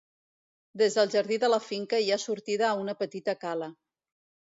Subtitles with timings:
[0.81, 3.69] Des del jardí de la finca hi ha sortida a una petita cala.